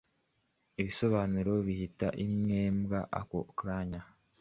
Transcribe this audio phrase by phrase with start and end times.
[0.87, 4.01] ishobora guhita inywebwa ako kanya.